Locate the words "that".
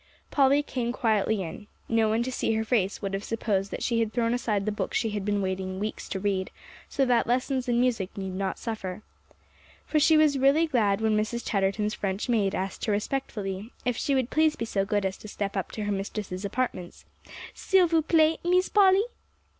3.69-3.83, 7.05-7.27